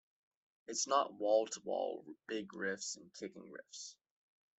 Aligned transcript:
It's 0.65 0.87
not 0.87 1.13
wall 1.13 1.45
to 1.45 1.59
wall 1.59 2.03
big 2.25 2.53
riffs 2.53 2.97
and 2.97 3.13
kicking 3.13 3.43
riffs. 3.51 3.93